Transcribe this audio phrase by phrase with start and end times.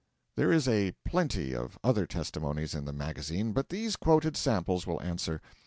[0.35, 4.99] There is a plenty of other testimonies in the magazine, but these quoted samples will
[5.03, 5.39] answer.